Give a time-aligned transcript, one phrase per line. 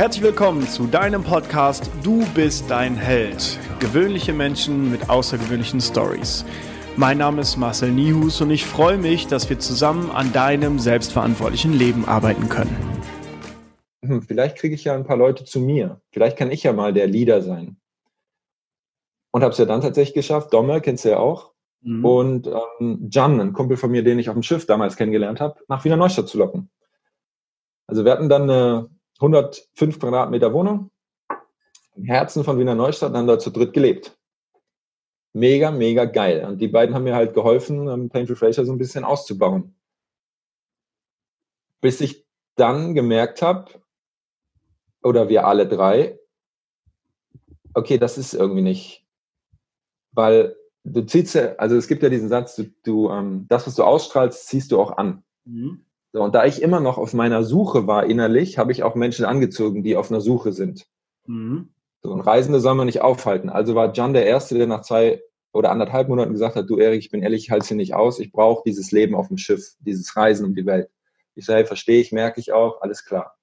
[0.00, 3.58] Herzlich willkommen zu deinem Podcast Du bist dein Held.
[3.80, 6.42] Gewöhnliche Menschen mit außergewöhnlichen Stories.
[6.96, 11.74] Mein Name ist Marcel Nihus und ich freue mich, dass wir zusammen an deinem selbstverantwortlichen
[11.74, 12.74] Leben arbeiten können.
[14.02, 16.00] Hm, vielleicht kriege ich ja ein paar Leute zu mir.
[16.12, 17.76] Vielleicht kann ich ja mal der Leader sein.
[19.32, 20.54] Und habe es ja dann tatsächlich geschafft.
[20.54, 21.52] Domme kennst du ja auch.
[21.82, 22.04] Mhm.
[22.06, 25.60] Und ähm, Jan, ein Kumpel von mir, den ich auf dem Schiff damals kennengelernt habe,
[25.68, 26.70] nach Wiener Neustadt zu locken.
[27.86, 28.88] Also wir hatten dann eine
[29.20, 30.90] 105 Quadratmeter Wohnung
[31.94, 34.16] im Herzen von Wiener Neustadt und haben da zu dritt gelebt.
[35.32, 36.44] Mega, mega geil.
[36.44, 39.74] Und die beiden haben mir halt geholfen, um, Painful Fraser so ein bisschen auszubauen.
[41.80, 43.70] Bis ich dann gemerkt habe,
[45.02, 46.18] oder wir alle drei,
[47.74, 49.06] okay, das ist irgendwie nicht.
[50.12, 53.76] Weil du ziehst ja, also es gibt ja diesen Satz, du, du ähm, das, was
[53.76, 55.22] du ausstrahlst, ziehst du auch an.
[55.44, 55.84] Mhm.
[56.12, 59.24] So, und da ich immer noch auf meiner Suche war innerlich, habe ich auch Menschen
[59.24, 60.86] angezogen, die auf einer Suche sind.
[61.26, 61.70] Mhm.
[62.02, 63.48] So, und Reisende soll man nicht aufhalten.
[63.48, 65.22] Also war John der Erste, der nach zwei
[65.52, 68.18] oder anderthalb Monaten gesagt hat, du Erik, ich bin ehrlich, ich halte hier nicht aus,
[68.18, 70.88] ich brauche dieses Leben auf dem Schiff, dieses Reisen um die Welt.
[71.34, 73.36] Ich sage, verstehe ich, merke ich auch, alles klar.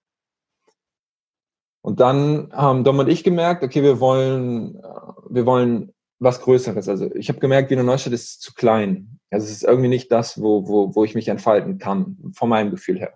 [1.82, 4.82] Und dann haben Dom und ich gemerkt, okay, wir wollen, äh,
[5.30, 6.90] wir wollen was Größeres.
[6.90, 9.20] Also ich habe gemerkt, Wiener Neustadt ist zu klein.
[9.30, 12.72] Also es ist irgendwie nicht das, wo, wo, wo ich mich entfalten kann, von meinem
[12.72, 13.14] Gefühl her.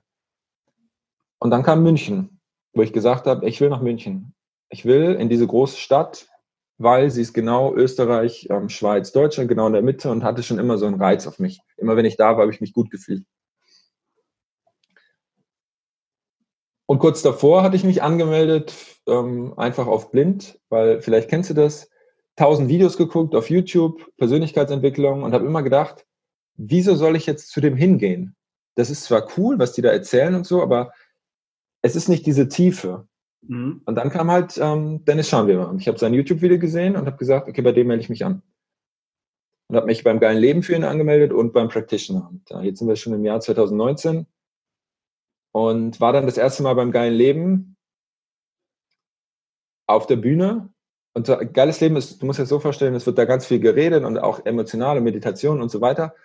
[1.39, 2.39] Und dann kam München,
[2.73, 4.33] wo ich gesagt habe, ich will nach München.
[4.69, 6.27] Ich will in diese große Stadt,
[6.77, 10.59] weil sie ist genau Österreich, ähm, Schweiz, Deutschland, genau in der Mitte und hatte schon
[10.59, 11.61] immer so einen Reiz auf mich.
[11.77, 13.25] Immer wenn ich da war, habe ich mich gut gefühlt.
[16.85, 18.75] Und kurz davor hatte ich mich angemeldet,
[19.07, 21.90] ähm, einfach auf blind, weil vielleicht kennst du das
[22.41, 26.07] tausend Videos geguckt auf YouTube, Persönlichkeitsentwicklung und habe immer gedacht,
[26.57, 28.35] wieso soll ich jetzt zu dem hingehen?
[28.73, 30.91] Das ist zwar cool, was die da erzählen und so, aber
[31.83, 33.07] es ist nicht diese Tiefe.
[33.41, 33.83] Mhm.
[33.85, 37.17] Und dann kam halt ähm, Dennis Scharnweber und ich habe sein YouTube-Video gesehen und habe
[37.17, 38.41] gesagt, okay, bei dem melde ich mich an.
[39.67, 42.27] Und habe mich beim geilen Leben für ihn angemeldet und beim Practitioner.
[42.31, 44.25] Und, ja, jetzt sind wir schon im Jahr 2019
[45.51, 47.77] und war dann das erste Mal beim geilen Leben
[49.85, 50.73] auf der Bühne
[51.13, 53.45] und so, geiles Leben ist, du musst dir das so vorstellen, es wird da ganz
[53.45, 56.15] viel geredet und auch emotionale Meditation und so weiter.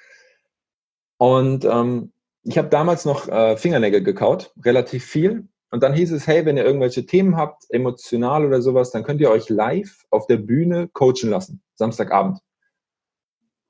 [1.19, 2.13] Und ähm,
[2.45, 5.49] ich habe damals noch äh, Fingernägel gekaut, relativ viel.
[5.71, 9.21] Und dann hieß es, hey, wenn ihr irgendwelche Themen habt, emotional oder sowas, dann könnt
[9.21, 12.39] ihr euch live auf der Bühne coachen lassen, Samstagabend.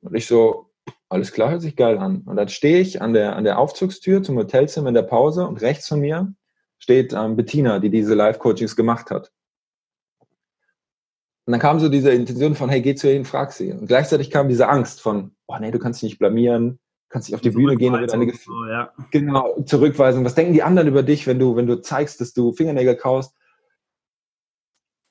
[0.02, 0.70] Und ich so,
[1.08, 2.22] alles klar, hört sich geil an.
[2.26, 5.62] Und dann stehe ich an der, an der Aufzugstür zum Hotelzimmer in der Pause und
[5.62, 6.34] rechts von mir
[6.78, 9.32] steht ähm, Bettina, die diese Live-Coachings gemacht hat.
[11.46, 13.72] Und dann kam so diese Intention von, hey, geh zu ihr hin, frag sie.
[13.72, 17.36] Und gleichzeitig kam diese Angst von, oh nee, du kannst dich nicht blamieren, kannst nicht
[17.36, 18.92] auf die Bühne gehen und deine Gefühle, so, ja.
[19.12, 20.24] genau, zurückweisen.
[20.24, 23.32] Was denken die anderen über dich, wenn du, wenn du zeigst, dass du Fingernägel kaust?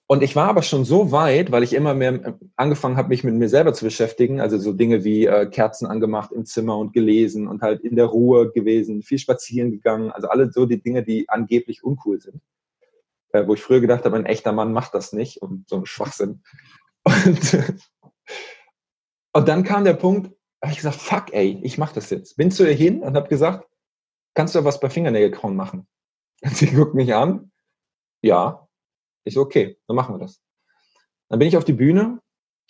[0.07, 3.23] Und ich war aber schon so weit, weil ich immer mehr äh, angefangen habe, mich
[3.23, 4.41] mit mir selber zu beschäftigen.
[4.41, 8.07] Also so Dinge wie äh, Kerzen angemacht im Zimmer und gelesen und halt in der
[8.07, 10.11] Ruhe gewesen, viel spazieren gegangen.
[10.11, 12.41] Also alle so die Dinge, die angeblich uncool sind
[13.35, 15.85] äh, wo ich früher gedacht habe, ein echter Mann macht das nicht und so ein
[15.85, 16.43] Schwachsinn.
[17.03, 17.57] Und,
[19.33, 20.31] und dann kam der Punkt,
[20.61, 22.37] habe ich gesagt, fuck ey, ich mache das jetzt.
[22.37, 23.67] Bin zu ihr hin und habe gesagt,
[24.33, 25.87] kannst du was bei Fingernägelkauen machen?
[26.43, 27.51] Und sie guckt mich an,
[28.21, 28.67] ja.
[29.23, 30.41] Ich so, okay, dann machen wir das.
[31.29, 32.21] Dann bin ich auf die Bühne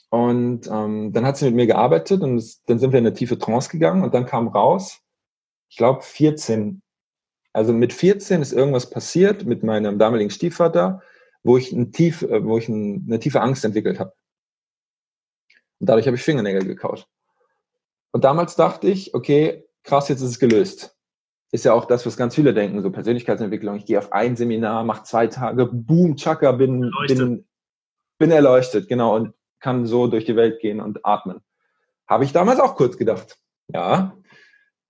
[0.09, 3.15] und ähm, dann hat sie mit mir gearbeitet und es, dann sind wir in eine
[3.15, 5.01] tiefe Trance gegangen und dann kam raus,
[5.69, 6.81] ich glaube, 14
[7.55, 11.01] also mit 14 ist irgendwas passiert mit meinem damaligen Stiefvater,
[11.41, 14.13] wo ich, ein tief, äh, wo ich eine tiefe Angst entwickelt habe.
[15.79, 17.07] Und dadurch habe ich Fingernägel gekaut.
[18.11, 20.97] Und damals dachte ich, okay, krass, jetzt ist es gelöst.
[21.51, 23.77] Ist ja auch das, was ganz viele denken, so Persönlichkeitsentwicklung.
[23.77, 27.47] Ich gehe auf ein Seminar, mache zwei Tage, boom, tschakka, bin, bin,
[28.19, 31.39] bin erleuchtet, genau, und kann so durch die Welt gehen und atmen.
[32.05, 33.39] Habe ich damals auch kurz gedacht.
[33.69, 34.17] Ja.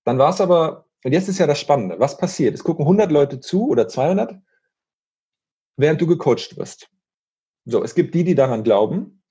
[0.04, 2.00] Dann war es aber und jetzt ist ja das Spannende.
[2.00, 2.56] Was passiert?
[2.56, 4.40] Es gucken 100 Leute zu oder 200,
[5.78, 6.90] während du gecoacht wirst.
[7.66, 9.22] So, es gibt die, die daran glauben.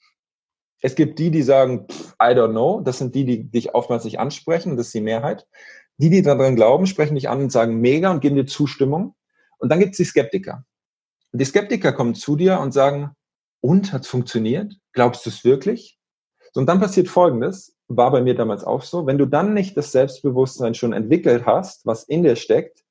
[0.83, 2.81] Es gibt die, die sagen, pff, I don't know.
[2.81, 4.77] Das sind die, die dich oftmals nicht ansprechen.
[4.77, 5.49] Das ist die Mehrheit.
[5.97, 9.17] Die, die daran glauben, sprechen dich an und sagen mega und geben dir Zustimmung.
[9.59, 10.65] Und dann gibt es die Skeptiker.
[11.33, 13.17] Und die Skeptiker kommen zu dir und sagen,
[13.61, 14.77] und, hat es funktioniert?
[14.93, 15.99] Glaubst du es wirklich?
[16.53, 19.07] So, und dann passiert Folgendes war bei mir damals auch so.
[19.07, 22.85] Wenn du dann nicht das Selbstbewusstsein schon entwickelt hast, was in dir steckt,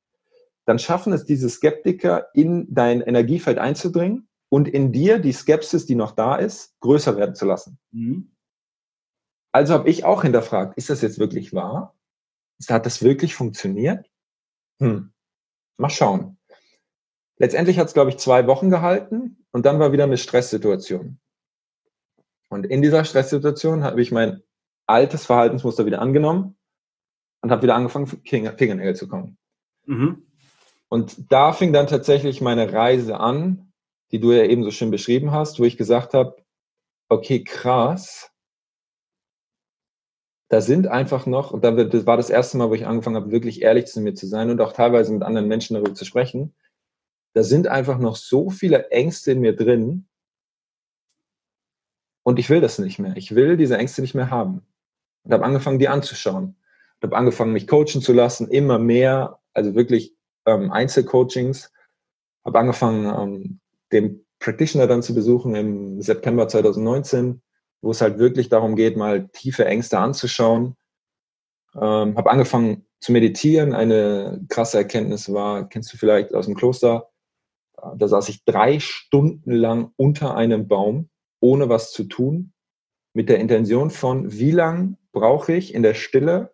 [0.65, 5.95] dann schaffen es diese Skeptiker, in dein Energiefeld einzudringen und in dir die Skepsis, die
[5.95, 7.79] noch da ist, größer werden zu lassen.
[7.91, 8.31] Mhm.
[9.51, 11.95] Also habe ich auch hinterfragt, ist das jetzt wirklich wahr?
[12.69, 14.09] Hat das wirklich funktioniert?
[14.79, 15.11] Hm.
[15.77, 16.37] Mal schauen.
[17.37, 21.19] Letztendlich hat es, glaube ich, zwei Wochen gehalten und dann war wieder eine Stresssituation.
[22.49, 24.43] Und in dieser Stresssituation habe ich mein
[24.87, 26.55] altes Verhaltensmuster wieder angenommen
[27.41, 29.37] und habe wieder angefangen, Fingernägel zu kommen.
[29.85, 30.25] Mhm.
[30.89, 33.73] Und da fing dann tatsächlich meine Reise an,
[34.11, 36.35] die du ja eben so schön beschrieben hast, wo ich gesagt habe,
[37.09, 38.31] okay, krass,
[40.49, 43.63] da sind einfach noch, und das war das erste Mal, wo ich angefangen habe, wirklich
[43.63, 46.53] ehrlich zu mir zu sein und auch teilweise mit anderen Menschen darüber zu sprechen,
[47.33, 50.07] da sind einfach noch so viele Ängste in mir drin
[52.23, 53.17] und ich will das nicht mehr.
[53.17, 54.61] Ich will diese Ängste nicht mehr haben.
[55.23, 56.55] Und habe angefangen, die anzuschauen.
[57.01, 60.15] Und habe angefangen, mich coachen zu lassen, immer mehr, also wirklich
[60.45, 61.71] ähm, Einzelcoachings.
[62.45, 63.59] Habe angefangen, ähm,
[63.91, 67.41] den Practitioner dann zu besuchen im September 2019,
[67.81, 70.75] wo es halt wirklich darum geht, mal tiefe Ängste anzuschauen.
[71.75, 73.73] Ähm, habe angefangen zu meditieren.
[73.73, 77.09] Eine krasse Erkenntnis war, kennst du vielleicht aus dem Kloster,
[77.97, 81.09] da saß ich drei Stunden lang unter einem Baum,
[81.39, 82.52] ohne was zu tun,
[83.13, 86.53] mit der Intention von, wie lang brauche ich in der Stille,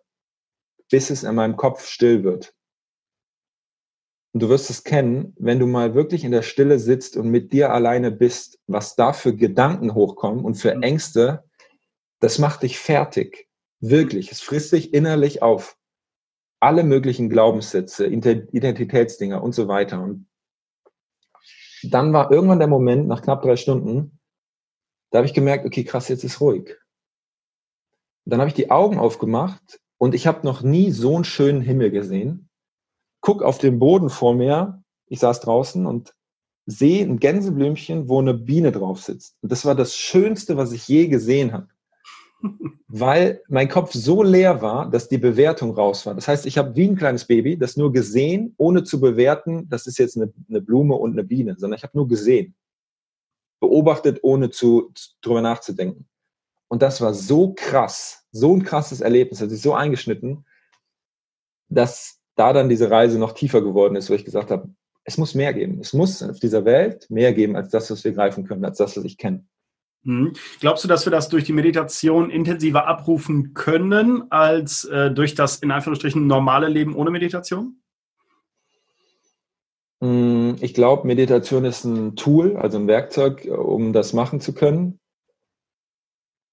[0.90, 2.54] bis es in meinem Kopf still wird.
[4.32, 7.52] Und du wirst es kennen, wenn du mal wirklich in der Stille sitzt und mit
[7.52, 10.82] dir alleine bist, was da für Gedanken hochkommen und für mhm.
[10.82, 11.44] Ängste,
[12.20, 13.48] das macht dich fertig.
[13.80, 14.30] Wirklich.
[14.30, 15.76] Es frisst dich innerlich auf.
[16.60, 20.02] Alle möglichen Glaubenssätze, Identitätsdinger und so weiter.
[20.02, 20.28] Und
[21.82, 24.19] dann war irgendwann der Moment, nach knapp drei Stunden,
[25.10, 26.76] da habe ich gemerkt, okay, krass, jetzt ist ruhig.
[28.24, 31.62] Und dann habe ich die Augen aufgemacht und ich habe noch nie so einen schönen
[31.62, 32.50] Himmel gesehen
[33.20, 36.14] guck auf den Boden vor mir, ich saß draußen und
[36.66, 39.36] sehe ein Gänseblümchen, wo eine Biene drauf sitzt.
[39.42, 41.68] Und das war das Schönste, was ich je gesehen habe.
[42.88, 46.14] Weil mein Kopf so leer war, dass die Bewertung raus war.
[46.14, 49.86] Das heißt, ich habe wie ein kleines Baby das nur gesehen, ohne zu bewerten, das
[49.86, 52.54] ist jetzt eine, eine Blume und eine Biene, sondern ich habe nur gesehen.
[53.60, 56.08] Beobachtet, ohne zu, drüber nachzudenken.
[56.68, 60.44] Und das war so krass, so ein krasses Erlebnis, hat sich so eingeschnitten,
[61.68, 64.70] dass da dann diese Reise noch tiefer geworden ist, wo ich gesagt habe,
[65.04, 65.80] es muss mehr geben.
[65.80, 68.96] Es muss auf dieser Welt mehr geben als das, was wir greifen können, als das,
[68.96, 69.44] was ich kenne.
[70.02, 70.32] Mhm.
[70.60, 75.56] Glaubst du, dass wir das durch die Meditation intensiver abrufen können als äh, durch das
[75.56, 77.79] in Anführungsstrichen normale Leben ohne Meditation?
[80.00, 84.98] Mm, ich glaube, Meditation ist ein Tool, also ein Werkzeug, um das machen zu können.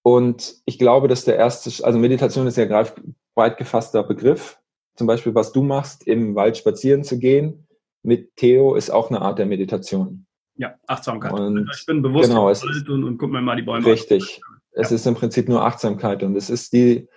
[0.03, 4.59] Und ich glaube, dass der erste, also Meditation ist ja ein breit gefasster Begriff
[4.97, 7.67] zum Beispiel, was du machst, im Wald spazieren zu gehen,
[8.01, 10.25] mit Theo ist auch eine Art der Meditation.
[10.55, 11.31] Ja, Achtsamkeit.
[11.33, 14.41] Und ich bin bewusst genau, es ist, und, und guck mir mal die Bäume Richtig.
[14.47, 14.59] An.
[14.71, 14.95] Es ja.
[14.95, 17.07] ist im Prinzip nur Achtsamkeit und es ist die,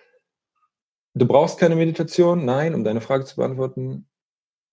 [1.15, 4.10] du brauchst keine Meditation, nein, um deine Frage zu beantworten.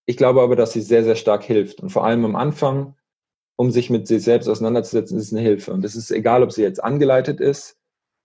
[0.09, 2.95] Ich glaube aber, dass sie sehr, sehr stark hilft und vor allem am Anfang,
[3.57, 5.73] um sich mit sich selbst auseinanderzusetzen, ist es eine Hilfe.
[5.73, 7.77] Und es ist egal, ob sie jetzt angeleitet ist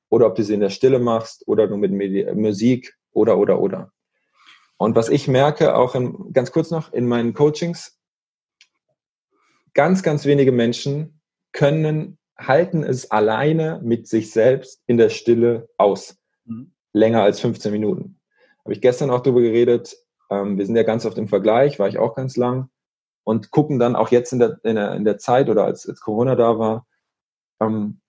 [0.09, 1.91] oder ob du sie in der Stille machst oder nur mit
[2.37, 3.93] Musik oder, oder, oder.
[4.77, 7.99] Und was ich merke, auch in, ganz kurz noch in meinen Coachings,
[9.75, 11.21] ganz, ganz wenige Menschen
[11.51, 16.17] können, halten es alleine mit sich selbst in der Stille aus.
[16.45, 16.73] Mhm.
[16.93, 18.21] Länger als 15 Minuten.
[18.61, 19.97] Habe ich gestern auch darüber geredet.
[20.33, 22.71] Ähm, wir sind ja ganz oft im Vergleich, war ich auch ganz lang.
[23.25, 26.01] Und gucken dann auch jetzt in der, in der, in der Zeit oder als, als
[26.01, 26.87] Corona da war,
[27.61, 28.01] ähm,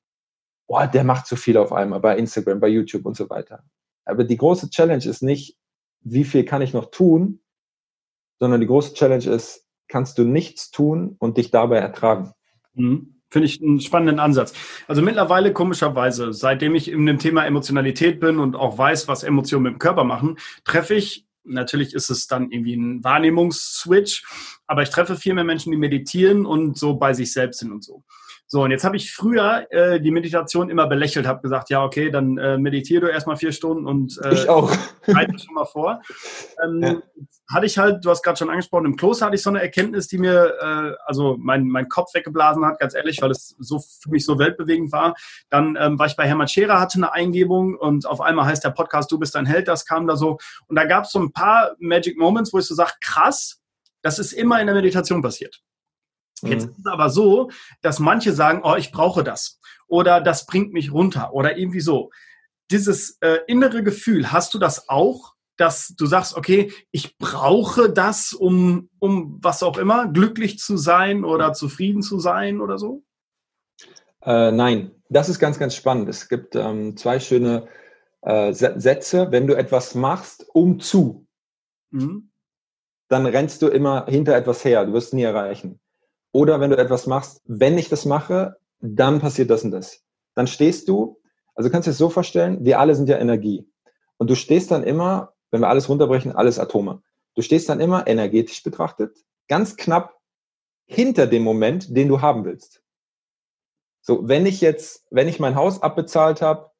[0.67, 3.63] boah, der macht zu viel auf einmal bei Instagram, bei YouTube und so weiter.
[4.05, 5.57] Aber die große Challenge ist nicht,
[6.01, 7.41] wie viel kann ich noch tun,
[8.39, 12.33] sondern die große Challenge ist, kannst du nichts tun und dich dabei ertragen.
[12.73, 13.21] Mhm.
[13.29, 14.53] Finde ich einen spannenden Ansatz.
[14.87, 19.63] Also mittlerweile komischerweise, seitdem ich in dem Thema Emotionalität bin und auch weiß, was Emotionen
[19.63, 24.23] mit dem Körper machen, treffe ich, natürlich ist es dann irgendwie ein Wahrnehmungsswitch,
[24.67, 27.83] aber ich treffe viel mehr Menschen, die meditieren und so bei sich selbst sind und
[27.83, 28.03] so.
[28.53, 32.11] So, und jetzt habe ich früher äh, die Meditation immer belächelt, habe gesagt, ja, okay,
[32.11, 34.71] dann äh, meditiere du erstmal vier Stunden und äh, ich auch.
[35.43, 36.03] Schon mal vor.
[36.63, 37.01] Ähm, ja.
[37.51, 40.07] Hatte ich halt, du hast gerade schon angesprochen, im Kloster hatte ich so eine Erkenntnis,
[40.07, 44.11] die mir äh, also mein, mein Kopf weggeblasen hat, ganz ehrlich, weil es so für
[44.11, 45.15] mich so weltbewegend war.
[45.49, 48.69] Dann ähm, war ich bei Hermann Scherer, hatte eine Eingebung und auf einmal heißt der
[48.69, 50.37] Podcast Du bist ein Held, das kam da so.
[50.67, 53.63] Und da gab es so ein paar Magic Moments, wo ich so sage, krass,
[54.03, 55.63] das ist immer in der Meditation passiert.
[56.41, 56.71] Jetzt mhm.
[56.71, 57.49] ist es aber so,
[57.81, 62.09] dass manche sagen, oh, ich brauche das oder das bringt mich runter oder irgendwie so.
[62.71, 68.33] Dieses äh, innere Gefühl, hast du das auch, dass du sagst, okay, ich brauche das,
[68.33, 73.03] um, um was auch immer, glücklich zu sein oder zufrieden zu sein oder so?
[74.23, 76.09] Äh, nein, das ist ganz, ganz spannend.
[76.09, 77.67] Es gibt ähm, zwei schöne
[78.21, 79.31] äh, Sätze.
[79.31, 81.27] Wenn du etwas machst, um zu,
[81.91, 82.31] mhm.
[83.09, 84.85] dann rennst du immer hinter etwas her.
[84.85, 85.79] Du wirst nie erreichen.
[86.33, 90.03] Oder wenn du etwas machst, wenn ich das mache, dann passiert das und das.
[90.35, 91.21] Dann stehst du,
[91.55, 93.69] also kannst du das so vorstellen, wir alle sind ja Energie.
[94.17, 97.01] Und du stehst dann immer, wenn wir alles runterbrechen, alles Atome.
[97.35, 99.15] Du stehst dann immer energetisch betrachtet,
[99.47, 100.19] ganz knapp
[100.85, 102.81] hinter dem Moment, den du haben willst.
[104.01, 106.71] So, wenn ich jetzt, wenn ich mein Haus abbezahlt habe,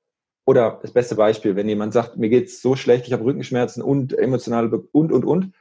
[0.45, 4.17] oder das beste Beispiel, wenn jemand sagt, mir geht's so schlecht, ich habe Rückenschmerzen und
[4.17, 5.53] emotionale und und und.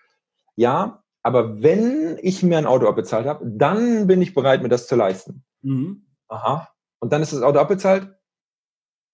[0.57, 4.87] Ja, aber wenn ich mir ein Auto abbezahlt habe, dann bin ich bereit, mir das
[4.87, 5.45] zu leisten.
[5.63, 6.07] Mhm.
[6.29, 6.69] Aha.
[6.99, 8.09] Und dann ist das Auto abbezahlt.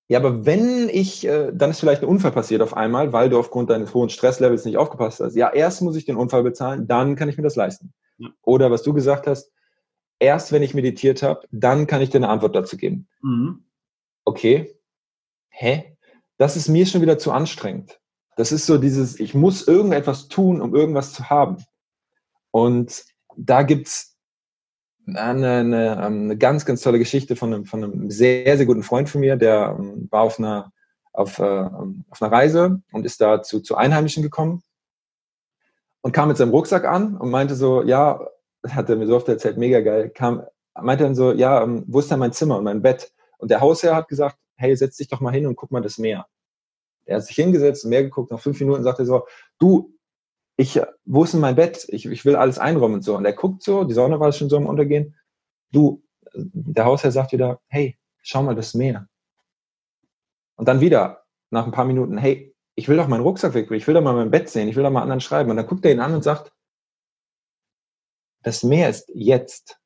[0.08, 3.38] Ja, aber wenn ich, äh, dann ist vielleicht ein Unfall passiert auf einmal, weil du
[3.38, 5.36] aufgrund deines hohen Stresslevels nicht aufgepasst hast.
[5.36, 7.92] Ja, erst muss ich den Unfall bezahlen, dann kann ich mir das leisten.
[8.16, 8.28] Ja.
[8.42, 9.52] Oder was du gesagt hast,
[10.18, 13.06] erst wenn ich meditiert habe, dann kann ich dir eine Antwort dazu geben.
[13.20, 13.64] Mhm.
[14.24, 14.74] Okay.
[15.50, 15.96] Hä?
[16.38, 18.00] Das ist mir schon wieder zu anstrengend.
[18.36, 21.58] Das ist so dieses, ich muss irgendetwas tun, um irgendwas zu haben.
[22.58, 23.04] Und
[23.36, 24.16] da gibt's
[25.06, 28.82] eine, eine, ähm, eine ganz, ganz tolle Geschichte von einem, von einem sehr, sehr guten
[28.82, 30.72] Freund von mir, der ähm, war auf einer,
[31.12, 31.42] auf, äh,
[32.10, 34.62] auf einer Reise und ist da zu, zu Einheimischen gekommen
[36.02, 38.20] und kam mit seinem Rucksack an und meinte so, ja,
[38.68, 40.42] hat er mir so oft erzählt, mega geil, kam,
[40.74, 43.12] meinte dann so, ja, ähm, wo ist denn mein Zimmer und mein Bett?
[43.38, 45.96] Und der Hausherr hat gesagt, hey, setz dich doch mal hin und guck mal das
[45.96, 46.26] Meer.
[47.04, 49.26] Er hat sich hingesetzt, Meer geguckt, nach fünf Minuten sagte er so,
[49.58, 49.94] du,
[50.58, 51.86] ich, wo ist denn mein Bett?
[51.88, 53.16] Ich, ich will alles einräumen und so.
[53.16, 55.14] Und er guckt so, die Sonne war schon so am Untergehen.
[55.70, 56.02] Du,
[56.34, 59.08] der Hausherr sagt wieder, hey, schau mal das Meer.
[60.56, 63.86] Und dann wieder, nach ein paar Minuten, hey, ich will doch meinen Rucksack weg, ich
[63.86, 65.48] will doch mal mein Bett sehen, ich will doch mal anderen schreiben.
[65.48, 66.52] Und dann guckt er ihn an und sagt,
[68.42, 69.78] das Meer ist jetzt.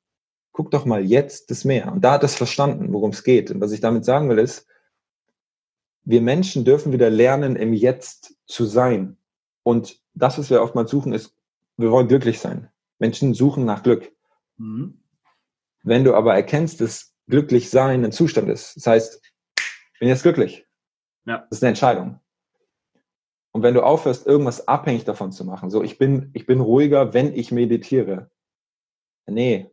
[0.53, 1.93] Guck doch mal jetzt das Meer.
[1.93, 3.51] Und da hat er es verstanden, worum es geht.
[3.51, 4.67] Und was ich damit sagen will, ist,
[6.05, 9.19] wir Menschen dürfen wieder lernen, im Jetzt zu sein.
[9.63, 11.35] Und das, was wir oftmals suchen, ist,
[11.77, 12.71] wir wollen glücklich sein.
[12.99, 14.13] Menschen suchen nach Glück.
[14.57, 15.01] Mhm.
[15.83, 19.23] Wenn du aber erkennst, dass glücklich sein ein Zustand ist, das heißt,
[19.59, 20.67] ich bin jetzt glücklich.
[21.25, 21.39] Ja.
[21.39, 22.21] Das ist eine Entscheidung.
[23.53, 27.13] Und wenn du aufhörst, irgendwas abhängig davon zu machen, so ich bin, ich bin ruhiger,
[27.13, 28.31] wenn ich meditiere.
[29.27, 29.71] Nee,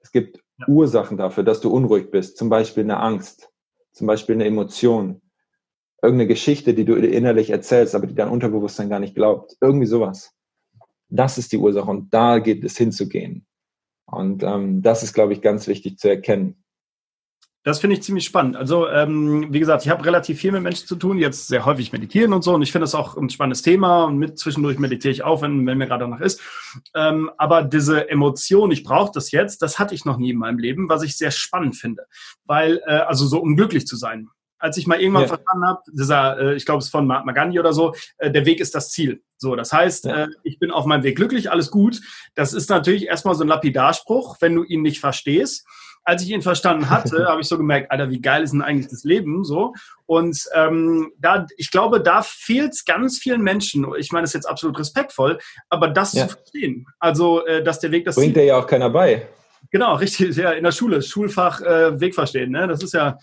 [0.00, 0.66] es gibt ja.
[0.68, 2.36] Ursachen dafür, dass du unruhig bist.
[2.36, 3.50] Zum Beispiel eine Angst,
[3.92, 5.22] zum Beispiel eine Emotion,
[6.02, 9.56] irgendeine Geschichte, die du innerlich erzählst, aber die dein Unterbewusstsein gar nicht glaubt.
[9.60, 10.32] Irgendwie sowas.
[11.08, 13.46] Das ist die Ursache und da geht es hinzugehen.
[14.06, 16.60] Und ähm, das ist, glaube ich, ganz wichtig zu erkennen.
[17.62, 18.56] Das finde ich ziemlich spannend.
[18.56, 21.92] Also, ähm, wie gesagt, ich habe relativ viel mit Menschen zu tun, jetzt sehr häufig
[21.92, 22.54] meditieren und so.
[22.54, 24.04] Und ich finde das auch ein spannendes Thema.
[24.04, 26.40] Und mit zwischendurch meditiere ich auch, wenn, wenn mir gerade danach ist.
[26.94, 30.58] Ähm, aber diese Emotion, ich brauche das jetzt, das hatte ich noch nie in meinem
[30.58, 32.06] Leben, was ich sehr spannend finde.
[32.46, 34.30] Weil, äh, also so um glücklich zu sein
[34.60, 35.28] als ich mal irgendwann ja.
[35.28, 38.46] verstanden habe, dieser, äh, ich glaube, es ist von Mahatma Gandhi oder so, äh, der
[38.46, 39.22] Weg ist das Ziel.
[39.36, 40.24] So, das heißt, ja.
[40.24, 42.00] äh, ich bin auf meinem Weg glücklich, alles gut.
[42.34, 45.66] Das ist natürlich erstmal so ein Lapidarspruch, wenn du ihn nicht verstehst.
[46.04, 48.88] Als ich ihn verstanden hatte, habe ich so gemerkt, Alter, wie geil ist denn eigentlich
[48.88, 49.74] das Leben so?
[50.06, 53.86] Und ähm, da, ich glaube, da fehlt es ganz vielen Menschen.
[53.98, 55.38] Ich meine, das ist jetzt absolut respektvoll,
[55.70, 56.28] aber das ja.
[56.28, 56.86] zu verstehen.
[56.98, 59.26] Also, äh, dass der Weg das bringt dir ja auch keiner bei.
[59.70, 60.36] Genau, richtig.
[60.36, 62.50] Ja, in der Schule, Schulfach äh, Weg verstehen.
[62.50, 62.66] Ne?
[62.66, 63.18] Das ist ja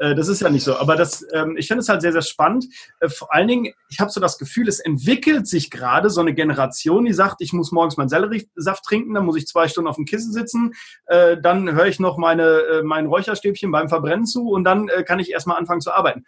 [0.00, 0.76] äh, das ist ja nicht so.
[0.76, 2.66] Aber das, ähm, ich finde es halt sehr, sehr spannend.
[3.00, 6.34] Äh, vor allen Dingen, ich habe so das Gefühl, es entwickelt sich gerade so eine
[6.34, 9.96] Generation, die sagt, ich muss morgens meinen Selleriesaft trinken, dann muss ich zwei Stunden auf
[9.96, 10.72] dem Kissen sitzen,
[11.06, 15.04] äh, dann höre ich noch meine, äh, mein Räucherstäbchen beim Verbrennen zu und dann äh,
[15.04, 16.24] kann ich erstmal anfangen zu arbeiten.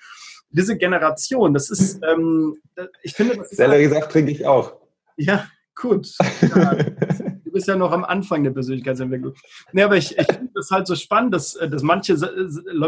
[0.51, 2.61] Diese Generation, das ist, ähm,
[3.03, 4.75] ich finde, das ist Selleriesaft trinke ich auch.
[5.17, 6.09] Ja, gut.
[6.55, 9.35] Ja, du bist ja noch am Anfang der Persönlichkeitsentwicklung.
[9.73, 12.17] Nee, aber ich, ich finde das halt so spannend, dass, äh, dass manche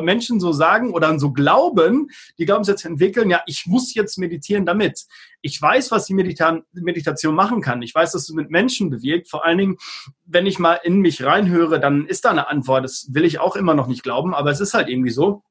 [0.02, 4.18] Menschen so sagen oder so glauben, die glauben es jetzt entwickeln, ja, ich muss jetzt
[4.18, 5.04] meditieren damit.
[5.42, 7.82] Ich weiß, was die Medita Meditation machen kann.
[7.82, 9.28] Ich weiß, dass es mit Menschen bewirkt.
[9.28, 9.76] Vor allen Dingen,
[10.24, 12.84] wenn ich mal in mich reinhöre, dann ist da eine Antwort.
[12.84, 15.42] Das will ich auch immer noch nicht glauben, aber es ist halt irgendwie so.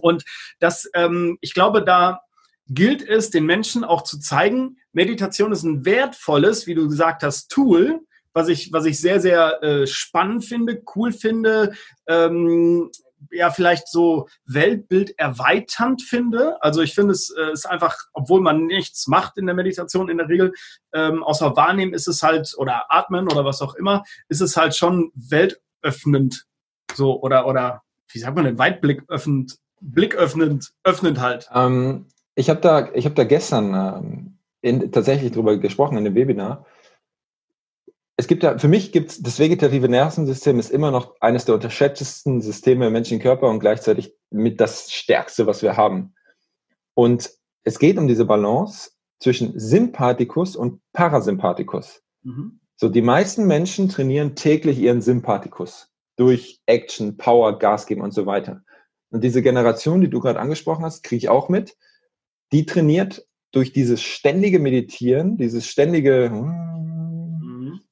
[0.00, 0.24] Und
[0.58, 2.22] das, ähm, ich glaube, da
[2.68, 7.50] gilt es, den Menschen auch zu zeigen, Meditation ist ein wertvolles, wie du gesagt hast,
[7.50, 8.00] Tool,
[8.34, 11.74] was ich, was ich sehr, sehr äh, spannend finde, cool finde,
[12.06, 12.90] ähm,
[13.30, 16.60] ja, vielleicht so Weltbild erweiternd finde.
[16.62, 20.18] Also ich finde, es äh, ist einfach, obwohl man nichts macht in der Meditation in
[20.18, 20.52] der Regel,
[20.92, 24.74] ähm, außer wahrnehmen ist es halt, oder atmen oder was auch immer, ist es halt
[24.74, 26.46] schon weltöffnend.
[26.94, 31.48] So, oder, oder, wie sagt man denn, Weitblick öffnend, blicköffnend, öffnend halt.
[31.54, 36.14] Ähm, ich habe da, ich hab da gestern ähm, in, tatsächlich drüber gesprochen in dem
[36.14, 36.66] Webinar
[38.22, 41.56] es gibt ja, für mich gibt es, das vegetative Nervensystem ist immer noch eines der
[41.56, 46.14] unterschätztesten Systeme im menschlichen Körper und gleichzeitig mit das stärkste, was wir haben.
[46.94, 47.32] Und
[47.64, 52.00] es geht um diese Balance zwischen Sympathikus und Parasympathikus.
[52.22, 52.60] Mhm.
[52.76, 58.24] So, die meisten Menschen trainieren täglich ihren Sympathikus durch Action, Power, Gas geben und so
[58.24, 58.62] weiter.
[59.10, 61.76] Und diese Generation, die du gerade angesprochen hast, kriege ich auch mit,
[62.52, 66.72] die trainiert durch dieses ständige Meditieren, dieses ständige mhm.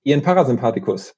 [0.02, 1.14] Ihren Parasympathikus.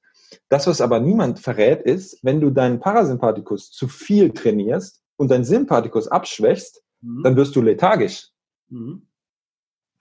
[0.49, 5.45] Das, was aber niemand verrät, ist, wenn du deinen Parasympathikus zu viel trainierst und deinen
[5.45, 7.23] Sympathikus abschwächst, mhm.
[7.23, 8.29] dann wirst du lethargisch,
[8.69, 9.07] mhm.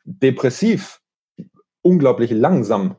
[0.04, 1.00] depressiv,
[1.82, 2.96] unglaublich langsam.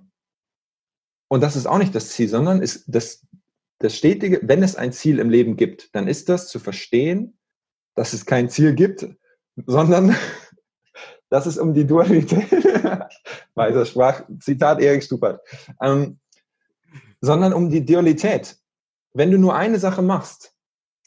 [1.28, 3.25] Und das ist auch nicht das Ziel, sondern ist das,
[3.80, 7.38] das stetige, wenn es ein Ziel im Leben gibt, dann ist das zu verstehen,
[7.96, 9.08] dass es kein Ziel gibt,
[9.66, 10.16] sondern
[11.34, 12.46] dass es um die Dualität,
[13.56, 15.42] weiser Sprach, Zitat Erik Stupert,
[15.82, 16.20] ähm,
[17.22, 18.60] sondern um die Dualität.
[19.13, 20.54] Wenn du nur eine Sache machst,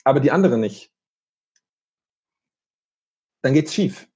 [0.02, 0.90] aber die andere nicht,
[3.42, 4.08] dann geht's schief.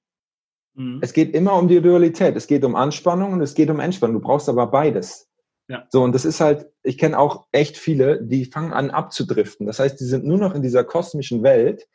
[0.73, 0.99] Mhm.
[1.01, 2.35] Es geht immer um die Dualität.
[2.35, 4.19] Es geht um Anspannung und es geht um Entspannung.
[4.19, 5.29] Du brauchst aber beides.
[5.69, 5.85] Ja.
[5.91, 9.65] So, und das ist halt, ich kenne auch echt viele, die fangen an abzudriften.
[9.65, 11.87] Das heißt, die sind nur noch in dieser kosmischen Welt,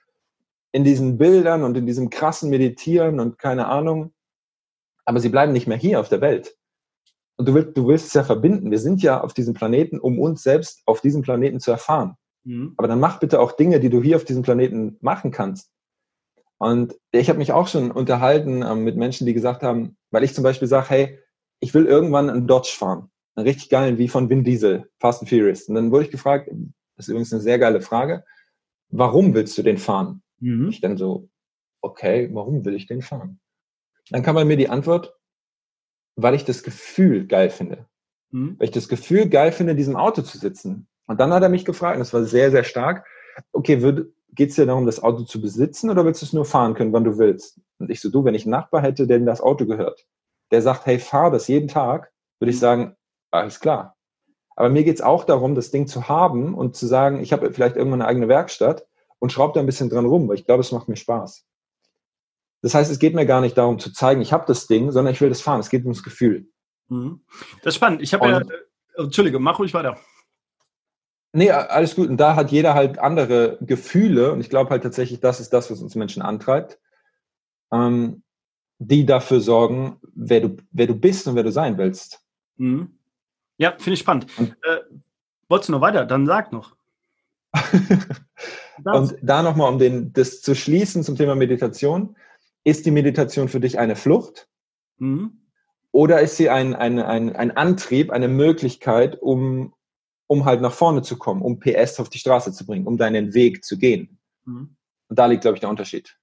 [0.73, 4.13] in diesen Bildern und in diesem krassen Meditieren und keine Ahnung.
[5.05, 6.57] Aber sie bleiben nicht mehr hier auf der Welt.
[7.37, 8.71] Und du willst, du willst es ja verbinden.
[8.71, 12.17] Wir sind ja auf diesem Planeten, um uns selbst auf diesem Planeten zu erfahren.
[12.45, 12.75] Mhm.
[12.77, 15.71] Aber dann mach bitte auch Dinge, die du hier auf diesem Planeten machen kannst.
[16.59, 20.35] Und ich habe mich auch schon unterhalten ähm, mit Menschen, die gesagt haben, weil ich
[20.35, 21.19] zum Beispiel sage, hey,
[21.61, 23.11] ich will irgendwann einen Dodge fahren.
[23.35, 25.69] Einen richtig geilen, wie von Vin Diesel, Fast and Furious.
[25.69, 26.49] Und dann wurde ich gefragt,
[26.97, 28.25] das ist übrigens eine sehr geile Frage,
[28.89, 30.23] warum willst du den fahren?
[30.41, 30.69] Mhm.
[30.69, 31.29] Ich dann so,
[31.81, 33.41] okay, warum will ich den fahren?
[34.11, 35.17] Dann kam bei mir die Antwort,
[36.17, 37.87] weil ich das Gefühl geil finde.
[38.31, 38.57] Mhm.
[38.59, 40.87] Weil ich das Gefühl geil finde, in diesem Auto zu sitzen.
[41.07, 43.07] Und dann hat er mich gefragt, und das war sehr, sehr stark,
[43.53, 43.77] okay,
[44.33, 46.93] geht es dir darum, das Auto zu besitzen oder willst du es nur fahren können,
[46.93, 47.61] wann du willst?
[47.79, 50.07] Und ich so, du, wenn ich einen Nachbar hätte, der in das Auto gehört,
[50.51, 52.97] der sagt, hey, fahr das jeden Tag, würde ich sagen,
[53.31, 53.97] alles klar.
[54.57, 57.53] Aber mir geht es auch darum, das Ding zu haben und zu sagen, ich habe
[57.53, 58.87] vielleicht irgendwann eine eigene Werkstatt
[59.19, 61.47] und schraube da ein bisschen dran rum, weil ich glaube, es macht mir Spaß.
[62.63, 65.15] Das heißt, es geht mir gar nicht darum zu zeigen, ich habe das Ding, sondern
[65.15, 65.61] ich will das fahren.
[65.61, 66.49] Es geht ums Gefühl.
[66.89, 67.21] Mhm.
[67.63, 68.03] Das ist spannend.
[68.03, 69.99] Ich habe ja, äh, Entschuldige, mach ruhig weiter.
[71.33, 72.09] Nee, alles gut.
[72.09, 74.33] Und da hat jeder halt andere Gefühle.
[74.33, 76.79] Und ich glaube halt tatsächlich, das ist das, was uns Menschen antreibt,
[77.71, 78.23] ähm,
[78.79, 82.23] die dafür sorgen, wer du, wer du bist und wer du sein willst.
[82.57, 82.99] Mhm.
[83.59, 84.27] Ja, finde ich spannend.
[84.39, 84.81] Und, äh,
[85.49, 86.05] wolltest du noch weiter?
[86.05, 86.75] Dann sag noch.
[88.85, 92.17] und da nochmal, um den, das zu schließen zum Thema Meditation.
[92.65, 94.49] Ist die Meditation für dich eine Flucht?
[94.99, 95.43] Mhm.
[95.93, 99.73] Oder ist sie ein, ein, ein, ein Antrieb, eine Möglichkeit, um,
[100.27, 103.35] um halt nach vorne zu kommen, um PS auf die Straße zu bringen, um deinen
[103.35, 104.19] Weg zu gehen.
[104.45, 104.77] Mhm.
[105.09, 106.17] Und da liegt, glaube ich, der Unterschied.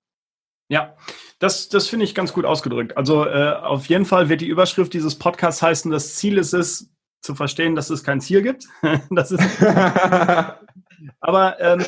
[0.69, 0.95] Ja,
[1.39, 2.97] das, das finde ich ganz gut ausgedrückt.
[2.97, 6.89] Also äh, auf jeden Fall wird die Überschrift dieses Podcasts heißen, das Ziel ist es,
[7.21, 8.67] zu verstehen, dass es kein Ziel gibt.
[9.09, 9.39] das ist
[11.23, 11.83] Aber ähm,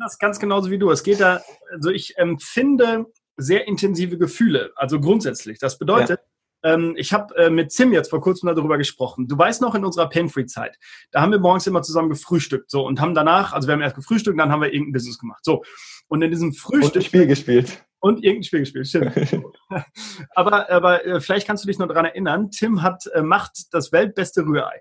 [0.00, 0.90] das ganz genauso wie du.
[0.90, 3.04] Es geht da, also ich empfinde
[3.36, 5.58] sehr intensive Gefühle, also grundsätzlich.
[5.58, 6.20] Das bedeutet,
[6.62, 9.28] ähm, ich habe äh, mit Tim jetzt vor kurzem darüber gesprochen.
[9.28, 10.78] Du weißt noch in unserer Pain-Free-Zeit,
[11.10, 13.96] da haben wir morgens immer zusammen gefrühstückt, so und haben danach, also wir haben erst
[13.96, 15.62] gefrühstückt, dann haben wir irgendein Business gemacht, so.
[16.08, 16.94] Und in diesem Frühstück.
[16.94, 17.84] Und ein Spiel gespielt.
[18.00, 19.14] Und irgendein Spiel gespielt, stimmt.
[20.34, 23.92] aber aber äh, vielleicht kannst du dich noch daran erinnern, Tim hat, äh, macht das
[23.92, 24.80] weltbeste Rührei.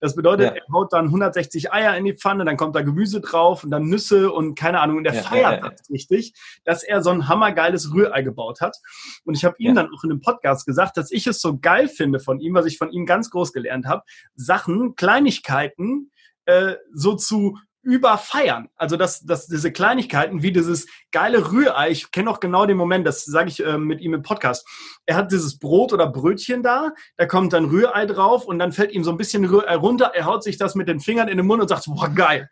[0.00, 0.62] Das bedeutet, ja.
[0.62, 3.84] er haut dann 160 Eier in die Pfanne, dann kommt da Gemüse drauf und dann
[3.84, 4.98] Nüsse und keine Ahnung.
[4.98, 6.34] Und er ja, feiert ja, das richtig,
[6.64, 8.76] dass er so ein hammergeiles Rührei gebaut hat.
[9.24, 11.88] Und ich habe ihm dann auch in einem Podcast gesagt, dass ich es so geil
[11.88, 14.02] finde von ihm, was ich von ihm ganz groß gelernt habe,
[14.34, 16.10] Sachen, Kleinigkeiten
[16.46, 18.68] äh, so zu überfeiern.
[18.76, 23.06] Also dass, dass diese Kleinigkeiten wie dieses geile Rührei, ich kenne auch genau den Moment,
[23.06, 24.66] das sage ich äh, mit ihm im Podcast.
[25.06, 28.92] Er hat dieses Brot oder Brötchen da, da kommt dann Rührei drauf und dann fällt
[28.92, 31.46] ihm so ein bisschen Rührei runter, er haut sich das mit den Fingern in den
[31.46, 32.50] Mund und sagt, boah, geil.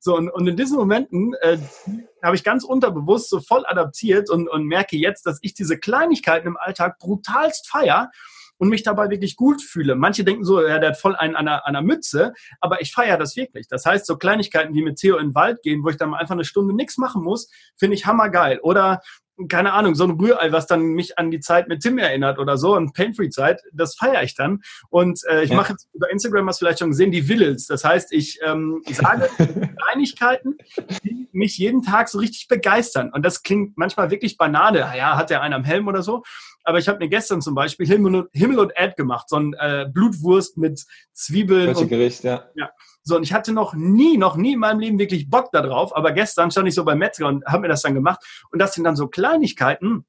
[0.00, 1.58] So, und, und in diesen Momenten äh,
[2.22, 6.48] habe ich ganz unterbewusst so voll adaptiert und, und merke jetzt, dass ich diese Kleinigkeiten
[6.48, 8.10] im Alltag brutalst feier
[8.58, 9.94] und mich dabei wirklich gut fühle.
[9.94, 12.92] Manche denken so, ja, der hat voll einen an einer, an einer Mütze, aber ich
[12.92, 13.68] feiere das wirklich.
[13.68, 16.34] Das heißt, so Kleinigkeiten wie mit Theo in den Wald gehen, wo ich dann einfach
[16.34, 18.60] eine Stunde nichts machen muss, finde ich hammergeil.
[18.60, 19.00] Oder
[19.48, 22.56] keine Ahnung, so ein Rührei, was dann mich an die Zeit mit Tim erinnert oder
[22.56, 24.62] so, an Pain-Free-Zeit, das feiere ich dann.
[24.90, 25.56] Und äh, ich ja.
[25.56, 27.66] mache jetzt über Instagram, hast du vielleicht schon gesehen, die Wills.
[27.66, 29.28] Das heißt, ich ähm, sage
[29.82, 30.56] Kleinigkeiten,
[31.02, 33.10] die mich jeden Tag so richtig begeistern.
[33.12, 34.78] Und das klingt manchmal wirklich Banane.
[34.78, 36.22] Ja, hat der einen am Helm oder so.
[36.64, 39.54] Aber ich habe mir gestern zum Beispiel Himmel und, Himmel und Erd gemacht, so ein
[39.54, 41.74] äh, Blutwurst mit Zwiebeln.
[41.74, 42.44] und, Gericht, ja.
[42.56, 42.70] ja.
[43.02, 46.12] So, und ich hatte noch nie, noch nie in meinem Leben wirklich Bock darauf, aber
[46.12, 48.24] gestern stand ich so beim Metzger und habe mir das dann gemacht.
[48.50, 50.06] Und das sind dann so Kleinigkeiten,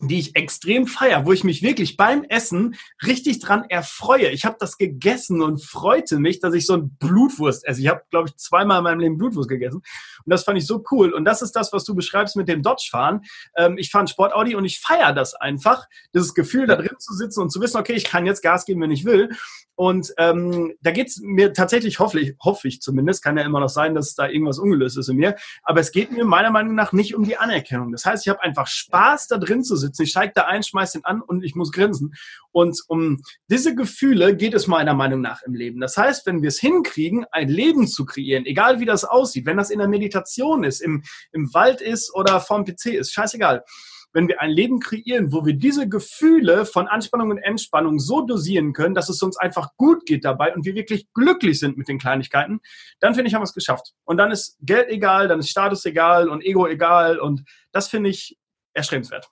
[0.00, 4.30] die ich extrem feier, wo ich mich wirklich beim Essen richtig dran erfreue.
[4.30, 7.80] Ich habe das gegessen und freute mich, dass ich so ein Blutwurst esse.
[7.80, 9.82] Ich habe, glaube ich, zweimal in meinem Leben Blutwurst gegessen
[10.24, 11.12] und das fand ich so cool.
[11.12, 13.22] Und das ist das, was du beschreibst mit dem Dodge-Fahren.
[13.56, 17.14] Ähm, ich fahre ein Sport-Audi und ich feiere das einfach, dieses Gefühl, da drin zu
[17.14, 19.30] sitzen und zu wissen, okay, ich kann jetzt Gas geben, wenn ich will.
[19.74, 23.94] Und ähm, da geht's mir tatsächlich, hoffentlich, hoffe ich zumindest, kann ja immer noch sein,
[23.94, 27.14] dass da irgendwas ungelöst ist in mir, aber es geht mir meiner Meinung nach nicht
[27.14, 27.90] um die Anerkennung.
[27.90, 29.89] Das heißt, ich habe einfach Spaß, da drin zu sitzen.
[29.98, 32.14] Ich steige da ein, schmeiß den an und ich muss grinsen.
[32.52, 35.80] Und um diese Gefühle geht es meiner Meinung nach im Leben.
[35.80, 39.56] Das heißt, wenn wir es hinkriegen, ein Leben zu kreieren, egal wie das aussieht, wenn
[39.56, 43.64] das in der Meditation ist, im, im Wald ist oder vorm PC ist, scheißegal
[44.12, 48.72] wenn wir ein Leben kreieren, wo wir diese Gefühle von Anspannung und Entspannung so dosieren
[48.72, 51.98] können, dass es uns einfach gut geht dabei und wir wirklich glücklich sind mit den
[51.98, 52.60] Kleinigkeiten,
[52.98, 53.92] dann finde ich, haben wir es geschafft.
[54.04, 58.10] Und dann ist Geld egal, dann ist Status egal und Ego egal und das finde
[58.10, 58.36] ich
[58.74, 59.28] erstrebenswert.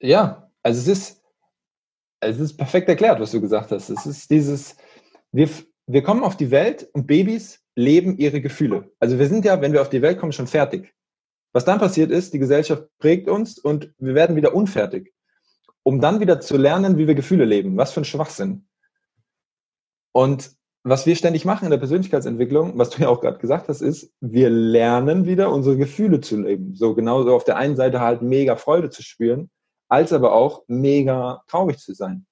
[0.00, 1.22] Ja, also es ist,
[2.20, 3.90] es ist perfekt erklärt, was du gesagt hast.
[3.90, 4.76] Es ist dieses,
[5.32, 5.48] wir,
[5.86, 8.90] wir kommen auf die Welt und Babys leben ihre Gefühle.
[8.98, 10.94] Also wir sind ja, wenn wir auf die Welt kommen, schon fertig.
[11.52, 15.12] Was dann passiert ist, die Gesellschaft prägt uns und wir werden wieder unfertig,
[15.82, 17.76] um dann wieder zu lernen, wie wir Gefühle leben.
[17.76, 18.68] Was für ein Schwachsinn.
[20.12, 20.52] Und
[20.84, 24.12] was wir ständig machen in der Persönlichkeitsentwicklung, was du ja auch gerade gesagt hast, ist,
[24.20, 26.74] wir lernen wieder unsere Gefühle zu leben.
[26.74, 29.50] So genauso auf der einen Seite halt mega Freude zu spüren,
[29.88, 32.26] als aber auch mega traurig zu sein.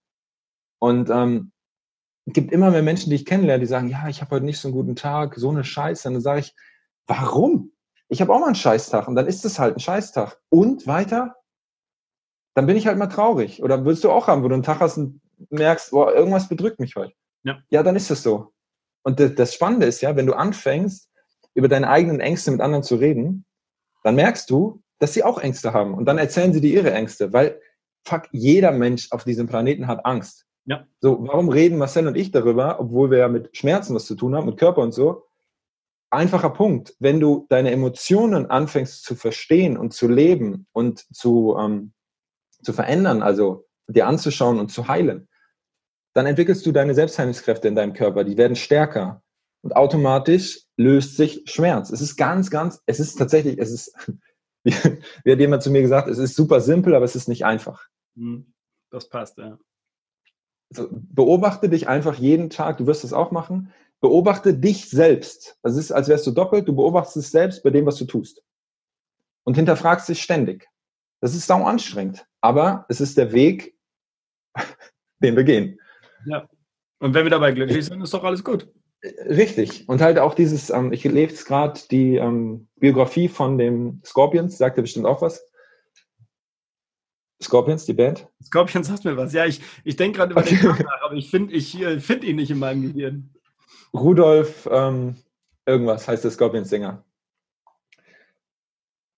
[0.79, 1.53] Und ähm,
[2.27, 4.59] es gibt immer mehr Menschen, die ich kennenlerne, die sagen, ja, ich habe heute nicht
[4.59, 6.09] so einen guten Tag, so eine Scheiße.
[6.09, 6.55] Und dann sage ich,
[7.07, 7.73] warum?
[8.09, 10.39] ich habe auch mal einen Scheißtag und dann ist es halt ein Scheißtag.
[10.49, 11.37] Und weiter?
[12.55, 13.63] Dann bin ich halt mal traurig.
[13.63, 16.81] Oder willst du auch haben, wo du einen Tag hast und merkst, boah, irgendwas bedrückt
[16.81, 17.15] mich heute.
[17.43, 18.53] Ja, ja dann ist es so.
[19.03, 21.11] Und das Spannende ist ja, wenn du anfängst,
[21.55, 23.45] über deine eigenen Ängste mit anderen zu reden,
[24.03, 25.95] dann merkst du, dass sie auch Ängste haben.
[25.95, 27.61] Und dann erzählen sie dir ihre Ängste, weil
[28.07, 30.47] fuck, jeder Mensch auf diesem Planeten hat Angst.
[30.65, 30.87] Ja.
[31.01, 34.35] So, warum reden Marcel und ich darüber, obwohl wir ja mit Schmerzen was zu tun
[34.35, 35.27] haben, mit Körper und so?
[36.11, 41.93] einfacher Punkt, wenn du deine Emotionen anfängst zu verstehen und zu leben und zu, ähm,
[42.63, 45.29] zu verändern, also dir anzuschauen und zu heilen,
[46.15, 49.23] dann entwickelst du deine Selbstheilungskräfte in deinem Körper, die werden stärker
[49.63, 51.91] und automatisch löst sich Schmerz.
[51.91, 53.95] Es ist ganz, ganz, es ist tatsächlich, es ist,
[54.67, 54.73] wie,
[55.25, 57.87] wie hat jemand zu mir gesagt, es ist super simpel, aber es ist nicht einfach.
[58.17, 58.53] Hm,
[58.91, 59.59] das passt, ja.
[60.71, 65.59] Also beobachte dich einfach jeden Tag, du wirst es auch machen, beobachte dich selbst.
[65.63, 68.43] Das ist, als wärst du doppelt, du beobachtest dich selbst bei dem, was du tust.
[69.45, 70.69] Und hinterfragst dich ständig.
[71.21, 73.79] Das ist sau anstrengend, aber es ist der Weg,
[75.23, 75.79] den wir gehen.
[76.27, 76.49] Ja.
[76.99, 78.69] Und wenn wir dabei glücklich sind, ist doch alles gut.
[79.27, 79.89] Richtig.
[79.89, 84.59] Und halt auch dieses, ähm, ich lese jetzt gerade die ähm, Biografie von dem Scorpions,
[84.59, 85.45] sagt er bestimmt auch was.
[87.43, 88.27] Scorpions, die Band?
[88.43, 89.33] Scorpions sagt mir was.
[89.33, 92.25] Ja, ich, ich denke gerade über den Namen nach, aber ich finde ich, äh, find
[92.25, 93.31] ihn nicht in meinem Gehirn.
[93.93, 95.17] Rudolf ähm,
[95.67, 97.05] irgendwas heißt der Scorpions-Sänger.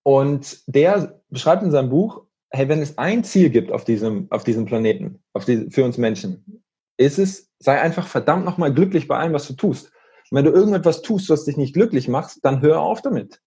[0.03, 4.43] Und der beschreibt in seinem Buch, hey, wenn es ein Ziel gibt auf diesem, auf
[4.43, 6.63] diesem Planeten, auf die, für uns Menschen,
[6.99, 9.87] ist es, sei einfach verdammt nochmal glücklich bei allem, was du tust.
[10.31, 13.41] Und wenn du irgendetwas tust, was dich nicht glücklich macht, dann hör auf damit.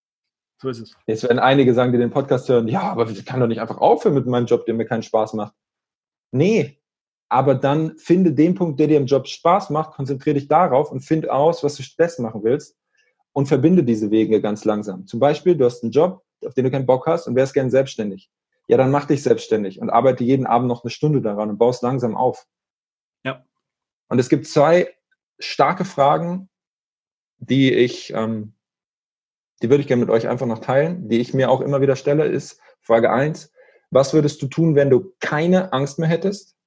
[0.59, 0.95] So ist es.
[1.05, 3.77] Jetzt werden einige sagen, die den Podcast hören, ja, aber ich kann doch nicht einfach
[3.77, 5.53] aufhören mit meinem Job, der mir keinen Spaß macht.
[6.31, 6.79] Nee,
[7.29, 11.01] aber dann finde den Punkt, der dir im Job Spaß macht, konzentriere dich darauf und
[11.01, 12.77] find aus, was du stattdessen machen willst
[13.33, 15.07] und verbinde diese Wege ganz langsam.
[15.07, 17.69] Zum Beispiel, du hast einen Job, auf den du keinen Bock hast und wärst gern
[17.69, 18.29] selbstständig.
[18.67, 21.83] Ja, dann mach dich selbstständig und arbeite jeden Abend noch eine Stunde daran und baust
[21.83, 22.47] langsam auf.
[24.11, 24.93] Und es gibt zwei
[25.39, 26.49] starke Fragen,
[27.37, 28.55] die ich, ähm,
[29.61, 31.95] die würde ich gerne mit euch einfach noch teilen, die ich mir auch immer wieder
[31.95, 33.53] stelle, ist Frage eins:
[33.89, 36.57] Was würdest du tun, wenn du keine Angst mehr hättest?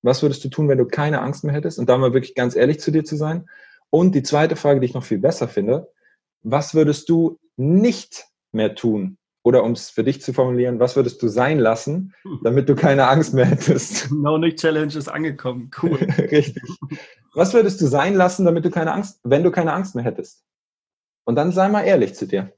[0.00, 1.78] Was würdest du tun, wenn du keine Angst mehr hättest?
[1.78, 3.46] Und da mal wirklich ganz ehrlich zu dir zu sein.
[3.90, 5.92] Und die zweite Frage, die ich noch viel besser finde,
[6.42, 9.18] was würdest du nicht mehr tun?
[9.42, 13.08] Oder um es für dich zu formulieren, was würdest du sein lassen, damit du keine
[13.08, 14.10] Angst mehr hättest?
[14.10, 15.70] No Nick Challenge ist angekommen.
[15.82, 15.94] Cool.
[16.18, 16.62] Richtig.
[17.34, 20.44] Was würdest du sein lassen, damit du keine Angst, wenn du keine Angst mehr hättest?
[21.24, 22.52] Und dann sei mal ehrlich zu dir.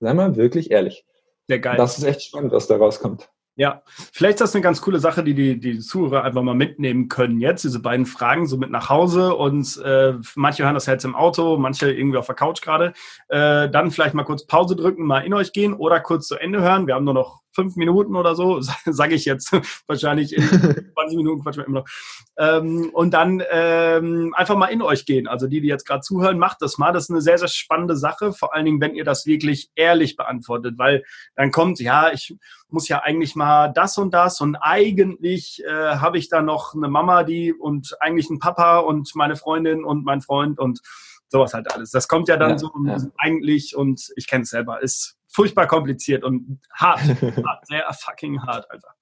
[0.00, 1.04] Sei mal wirklich ehrlich.
[1.46, 1.76] Sehr geil.
[1.76, 3.30] Das ist echt spannend, was da rauskommt.
[3.56, 7.08] Ja, vielleicht ist das eine ganz coole Sache, die die, die Zuhörer einfach mal mitnehmen
[7.08, 11.04] können jetzt, diese beiden Fragen so mit nach Hause und äh, manche hören das jetzt
[11.04, 12.92] im Auto, manche irgendwie auf der Couch gerade.
[13.28, 16.62] Äh, dann vielleicht mal kurz Pause drücken, mal in euch gehen oder kurz zu Ende
[16.62, 16.88] hören.
[16.88, 19.52] Wir haben nur noch fünf Minuten oder so, sage ich jetzt
[19.86, 20.42] wahrscheinlich in
[20.94, 21.88] 20 Minuten quatschen wir immer noch.
[22.36, 25.28] Ähm, und dann ähm, einfach mal in euch gehen.
[25.28, 26.92] Also die, die jetzt gerade zuhören, macht das mal.
[26.92, 30.16] Das ist eine sehr, sehr spannende Sache, vor allen Dingen, wenn ihr das wirklich ehrlich
[30.16, 31.04] beantwortet, weil
[31.36, 32.36] dann kommt, ja, ich
[32.68, 36.88] muss ja eigentlich mal das und das und eigentlich äh, habe ich da noch eine
[36.88, 40.80] Mama, die und eigentlich ein Papa und meine Freundin und mein Freund und
[41.28, 41.90] sowas halt alles.
[41.90, 42.98] Das kommt ja dann ja, so ja.
[43.18, 47.00] eigentlich und ich kenne es selber, ist furchtbar kompliziert und hart,
[47.44, 48.94] hart, sehr fucking hart einfach.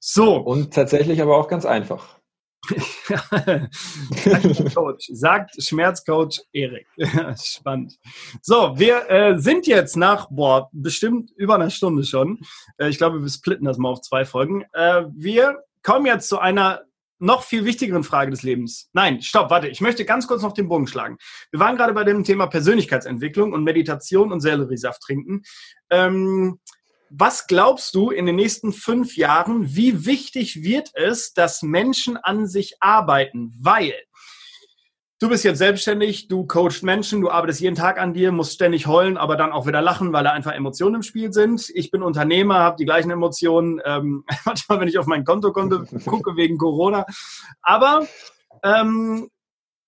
[0.00, 0.36] So.
[0.36, 2.18] Und tatsächlich aber auch ganz einfach.
[4.74, 6.86] Coach, sagt Schmerzcoach Erik.
[7.38, 7.98] Spannend.
[8.40, 12.40] So, wir äh, sind jetzt nach, boah, bestimmt über einer Stunde schon.
[12.78, 14.64] Äh, ich glaube, wir splitten das mal auf zwei Folgen.
[14.72, 16.80] Äh, wir kommen jetzt zu einer
[17.18, 18.90] noch viel wichtigeren Frage des Lebens.
[18.92, 21.16] Nein, stopp, warte, ich möchte ganz kurz noch den Bogen schlagen.
[21.50, 25.42] Wir waren gerade bei dem Thema Persönlichkeitsentwicklung und Meditation und Selleriesaft trinken.
[25.90, 26.58] Ähm,
[27.10, 32.48] was glaubst du in den nächsten fünf Jahren, wie wichtig wird es, dass Menschen an
[32.48, 33.54] sich arbeiten?
[33.60, 33.94] Weil
[35.24, 38.86] du bist jetzt selbstständig, du coachst Menschen, du arbeitest jeden Tag an dir, musst ständig
[38.86, 41.70] heulen, aber dann auch wieder lachen, weil da einfach Emotionen im Spiel sind.
[41.74, 46.36] Ich bin Unternehmer, habe die gleichen Emotionen, ähm, manchmal, wenn ich auf mein Konto gucke
[46.36, 47.06] wegen Corona.
[47.62, 48.06] Aber
[48.62, 49.30] ähm,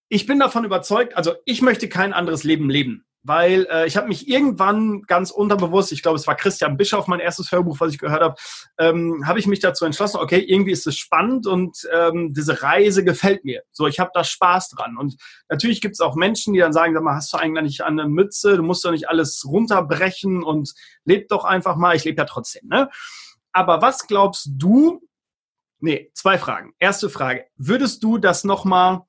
[0.08, 4.08] ich bin davon überzeugt, also ich möchte kein anderes Leben leben weil äh, ich habe
[4.08, 7.98] mich irgendwann ganz unterbewusst, ich glaube, es war Christian Bischoff, mein erstes Hörbuch, was ich
[7.98, 8.34] gehört habe,
[8.78, 13.04] ähm, habe ich mich dazu entschlossen, okay, irgendwie ist es spannend und ähm, diese Reise
[13.04, 13.62] gefällt mir.
[13.72, 14.96] So, ich habe da Spaß dran.
[14.96, 15.16] Und
[15.48, 18.08] natürlich gibt es auch Menschen, die dann sagen, sag mal, hast du eigentlich nicht eine
[18.08, 20.72] Mütze, du musst doch nicht alles runterbrechen und
[21.04, 22.68] leb doch einfach mal, ich lebe ja trotzdem.
[22.68, 22.88] Ne?
[23.52, 25.02] Aber was glaubst du,
[25.80, 26.74] nee, zwei Fragen.
[26.78, 29.02] Erste Frage, würdest du das nochmal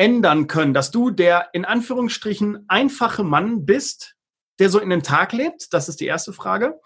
[0.00, 4.16] ändern können, dass du der in Anführungsstrichen einfache Mann bist,
[4.58, 5.74] der so in den Tag lebt?
[5.74, 6.80] Das ist die erste Frage.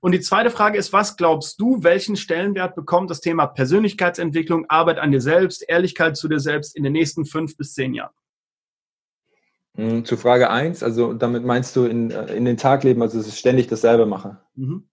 [0.00, 4.98] Und die zweite Frage ist, was glaubst du, welchen Stellenwert bekommt das Thema Persönlichkeitsentwicklung, Arbeit
[4.98, 8.14] an dir selbst, Ehrlichkeit zu dir selbst in den nächsten fünf bis zehn Jahren?
[9.74, 13.18] Hm, zu Frage eins, also damit meinst du in, äh, in den Tag leben, also
[13.18, 14.38] dass ich ständig dasselbe mache?
[14.54, 14.88] Mhm.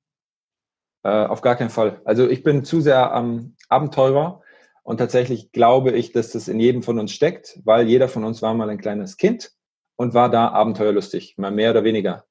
[1.03, 2.01] Äh, auf gar keinen Fall.
[2.05, 4.41] Also ich bin zu sehr am ähm, Abenteurer
[4.87, 8.41] und tatsächlich glaube ich, dass das in jedem von uns steckt, weil jeder von uns
[8.41, 9.51] war mal ein kleines Kind
[9.97, 12.23] und war da abenteuerlustig, mal mehr oder weniger.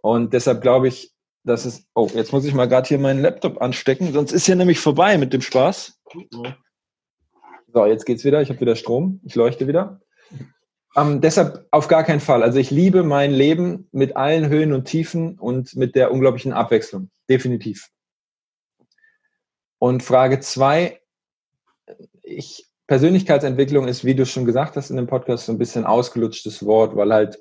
[0.00, 1.88] Und deshalb glaube ich, dass es.
[1.92, 5.18] Oh, jetzt muss ich mal gerade hier meinen Laptop anstecken, sonst ist hier nämlich vorbei
[5.18, 6.00] mit dem Spaß.
[7.74, 8.40] So, jetzt geht's wieder.
[8.40, 9.20] Ich habe wieder Strom.
[9.24, 10.00] Ich leuchte wieder.
[10.94, 12.44] Ähm, deshalb auf gar keinen Fall.
[12.44, 17.10] Also ich liebe mein Leben mit allen Höhen und Tiefen und mit der unglaublichen Abwechslung.
[17.28, 17.88] Definitiv.
[19.80, 21.01] Und Frage zwei,
[22.32, 26.66] ich, Persönlichkeitsentwicklung ist, wie du schon gesagt hast in dem Podcast, so ein bisschen ausgelutschtes
[26.66, 27.38] Wort, weil halt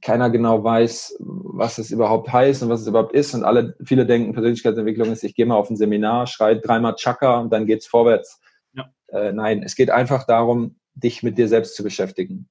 [0.00, 3.34] keiner genau weiß, was es überhaupt heißt und was es überhaupt ist.
[3.34, 7.40] Und alle, viele denken, Persönlichkeitsentwicklung ist, ich gehe mal auf ein Seminar, schreie dreimal Chaka
[7.40, 8.40] und dann geht's vorwärts.
[8.72, 8.90] Ja.
[9.08, 12.48] Äh, nein, es geht einfach darum, dich mit dir selbst zu beschäftigen.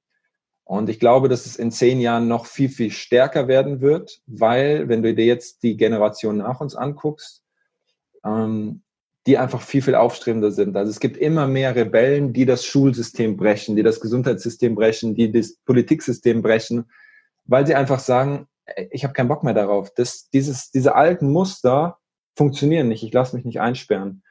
[0.64, 4.88] Und ich glaube, dass es in zehn Jahren noch viel, viel stärker werden wird, weil,
[4.88, 7.42] wenn du dir jetzt die Generation nach uns anguckst,
[8.24, 8.81] ähm,
[9.26, 10.76] die einfach viel, viel aufstrebender sind.
[10.76, 15.30] Also es gibt immer mehr Rebellen, die das Schulsystem brechen, die das Gesundheitssystem brechen, die
[15.30, 16.90] das Politiksystem brechen,
[17.44, 18.46] weil sie einfach sagen,
[18.90, 19.92] ich habe keinen Bock mehr darauf.
[19.94, 21.98] Das, dieses, diese alten Muster
[22.36, 23.02] funktionieren nicht.
[23.02, 24.22] Ich lasse mich nicht einsperren.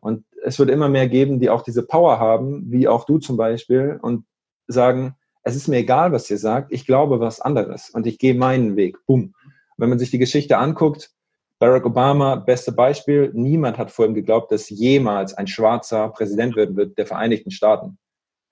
[0.00, 3.36] Und es wird immer mehr geben, die auch diese Power haben, wie auch du zum
[3.36, 4.24] Beispiel, und
[4.66, 8.34] sagen, es ist mir egal, was ihr sagt, ich glaube was anderes und ich gehe
[8.34, 8.96] meinen Weg.
[9.06, 9.34] Boom.
[9.76, 11.10] Wenn man sich die Geschichte anguckt,
[11.60, 13.30] Barack Obama, beste Beispiel.
[13.34, 17.98] Niemand hat vor ihm geglaubt, dass jemals ein Schwarzer Präsident werden wird der Vereinigten Staaten.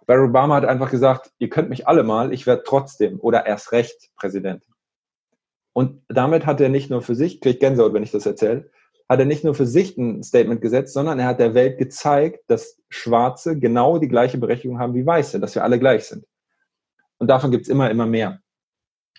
[0.06, 3.72] Barack Obama hat einfach gesagt, ihr könnt mich alle mal, ich werde trotzdem oder erst
[3.72, 4.64] recht Präsident.
[5.72, 8.70] Und damit hat er nicht nur für sich, kriege ich Gänsehaut, wenn ich das erzähle,
[9.08, 12.40] hat er nicht nur für sich ein Statement gesetzt, sondern er hat der Welt gezeigt,
[12.48, 16.24] dass Schwarze genau die gleiche Berechtigung haben wie Weiße, dass wir alle gleich sind.
[17.18, 18.40] Und davon gibt es immer, immer mehr.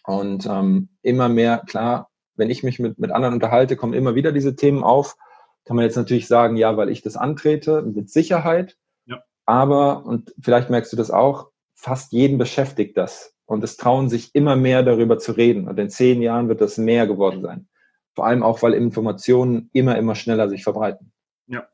[0.04, 4.32] Und ähm, immer mehr, klar, wenn ich mich mit, mit anderen unterhalte, kommen immer wieder
[4.32, 5.18] diese Themen auf.
[5.66, 8.78] Kann man jetzt natürlich sagen, ja, weil ich das antrete, mit Sicherheit.
[9.06, 9.22] Ja.
[9.46, 13.36] Aber, und vielleicht merkst du das auch, fast jeden beschäftigt das.
[13.46, 15.68] Und es trauen sich immer mehr darüber zu reden.
[15.68, 17.68] Und in zehn Jahren wird das mehr geworden sein.
[18.14, 21.12] Vor allem auch, weil Informationen immer, immer schneller sich verbreiten.
[21.48, 21.68] Ja,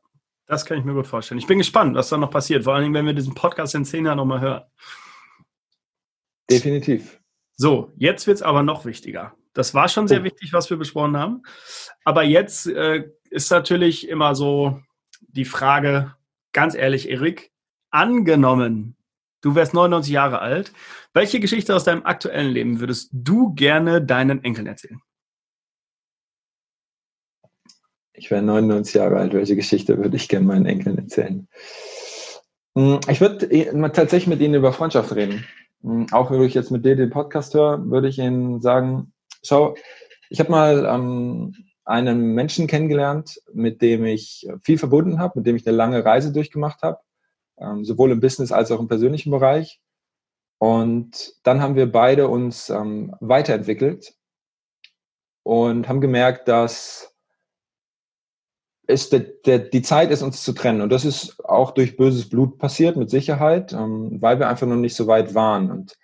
[0.46, 1.38] das kann ich mir gut vorstellen.
[1.38, 2.64] Ich bin gespannt, was da noch passiert.
[2.64, 4.62] Vor allem, wenn wir diesen Podcast in zehn Jahren nochmal hören.
[6.50, 7.20] Definitiv.
[7.56, 9.34] So, jetzt wird es aber noch wichtiger.
[9.54, 10.24] Das war schon sehr oh.
[10.24, 11.42] wichtig, was wir besprochen haben.
[12.04, 14.80] Aber jetzt äh, ist natürlich immer so
[15.20, 16.14] die Frage,
[16.52, 17.50] ganz ehrlich, Erik,
[17.90, 18.96] angenommen,
[19.40, 20.72] du wärst 99 Jahre alt,
[21.12, 25.00] welche Geschichte aus deinem aktuellen Leben würdest du gerne deinen Enkeln erzählen?
[28.12, 29.34] Ich wäre 99 Jahre alt.
[29.34, 31.48] Welche Geschichte würde ich gerne meinen Enkeln erzählen?
[32.76, 33.48] Hm, ich würde
[33.92, 35.44] tatsächlich mit Ihnen über Freundschaft reden.
[35.82, 39.12] Hm, auch wenn ich jetzt mit dir den Podcast höre, würde ich Ihnen sagen,
[39.46, 39.74] schau,
[40.30, 41.54] ich habe mal ähm,
[41.84, 46.32] einen Menschen kennengelernt, mit dem ich viel verbunden habe, mit dem ich eine lange Reise
[46.32, 46.98] durchgemacht habe,
[47.58, 49.80] ähm, sowohl im Business als auch im persönlichen Bereich.
[50.58, 54.14] Und dann haben wir beide uns ähm, weiterentwickelt
[55.42, 57.14] und haben gemerkt, dass
[58.86, 60.80] es der, der, die Zeit ist, uns zu trennen.
[60.80, 64.76] Und das ist auch durch böses Blut passiert, mit Sicherheit, ähm, weil wir einfach noch
[64.76, 65.70] nicht so weit waren.
[65.70, 65.98] Und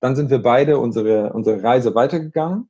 [0.00, 2.68] dann sind wir beide unsere, unsere Reise weitergegangen,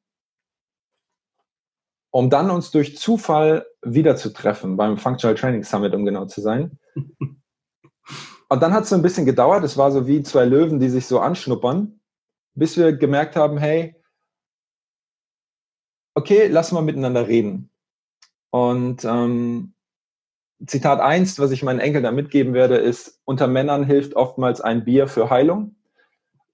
[2.14, 6.78] um dann uns durch Zufall wiederzutreffen beim Functional Training Summit, um genau zu sein.
[8.48, 9.64] Und dann hat es so ein bisschen gedauert.
[9.64, 11.98] Es war so wie zwei Löwen, die sich so anschnuppern,
[12.54, 13.96] bis wir gemerkt haben, hey,
[16.14, 17.70] okay, lass mal miteinander reden.
[18.50, 19.74] Und ähm,
[20.68, 24.84] Zitat 1, was ich meinen Enkeln da mitgeben werde, ist, unter Männern hilft oftmals ein
[24.84, 25.74] Bier für Heilung.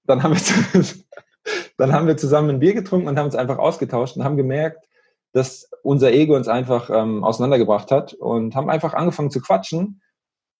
[0.05, 0.83] Dann haben wir,
[1.77, 4.87] dann haben wir zusammen ein Bier getrunken und haben uns einfach ausgetauscht und haben gemerkt,
[5.33, 10.01] dass unser Ego uns einfach ähm, auseinandergebracht hat und haben einfach angefangen zu quatschen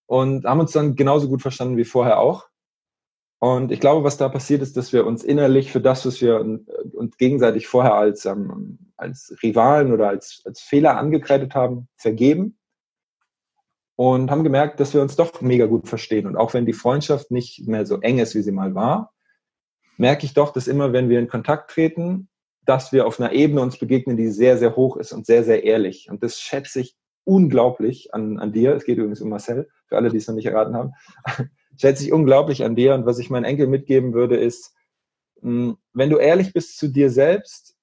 [0.05, 2.47] und haben uns dann genauso gut verstanden wie vorher auch.
[3.39, 6.39] Und ich glaube, was da passiert ist, dass wir uns innerlich für das, was wir
[6.93, 12.59] uns gegenseitig vorher als, ähm, als Rivalen oder als, als Fehler angekreidet haben, vergeben
[13.95, 16.27] und haben gemerkt, dass wir uns doch mega gut verstehen.
[16.27, 19.13] Und auch wenn die Freundschaft nicht mehr so eng ist, wie sie mal war,
[19.97, 22.27] merke ich doch, dass immer, wenn wir in Kontakt treten,
[22.65, 25.63] dass wir auf einer Ebene uns begegnen, die sehr, sehr hoch ist und sehr, sehr
[25.63, 26.09] ehrlich.
[26.09, 28.75] Und das schätze ich unglaublich an, an dir.
[28.75, 30.93] Es geht übrigens um Marcel, für alle, die es noch nicht erraten haben
[31.77, 32.93] schätze ich unglaublich an dir.
[32.93, 34.73] Und was ich meinen Enkel mitgeben würde, ist,
[35.41, 37.75] hm, wenn du ehrlich bist zu dir selbst,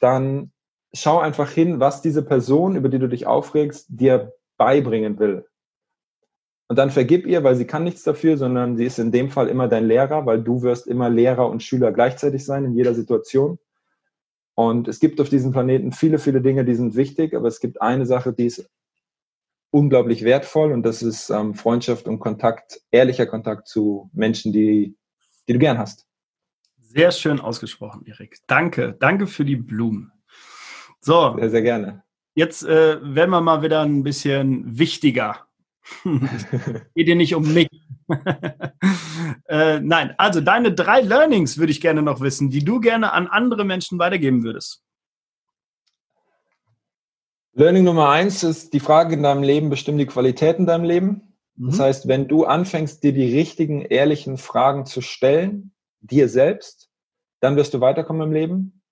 [0.00, 0.52] dann
[0.94, 5.46] schau einfach hin, was diese Person, über die du dich aufregst, dir beibringen will.
[6.68, 9.48] Und dann vergib ihr, weil sie kann nichts dafür, sondern sie ist in dem Fall
[9.48, 13.58] immer dein Lehrer, weil du wirst immer Lehrer und Schüler gleichzeitig sein in jeder Situation.
[14.54, 17.80] Und es gibt auf diesem Planeten viele, viele Dinge, die sind wichtig, aber es gibt
[17.80, 18.68] eine Sache, die ist
[19.70, 24.94] unglaublich wertvoll und das ist ähm, Freundschaft und Kontakt, ehrlicher Kontakt zu Menschen, die,
[25.48, 26.06] die du gern hast.
[26.78, 28.38] Sehr schön ausgesprochen, Erik.
[28.46, 30.12] Danke, danke für die Blumen.
[31.00, 31.34] So.
[31.38, 32.04] Sehr, sehr gerne.
[32.34, 35.46] Jetzt äh, werden wir mal wieder ein bisschen wichtiger.
[36.94, 37.68] Geht dir nicht um mich.
[39.48, 43.26] äh, nein, also deine drei Learnings würde ich gerne noch wissen, die du gerne an
[43.26, 44.82] andere Menschen weitergeben würdest.
[47.54, 51.36] Learning Nummer eins ist, die Frage in deinem Leben bestimmt die Qualität in deinem Leben.
[51.56, 51.70] Mhm.
[51.70, 56.88] Das heißt, wenn du anfängst, dir die richtigen, ehrlichen Fragen zu stellen, dir selbst,
[57.40, 58.82] dann wirst du weiterkommen im Leben.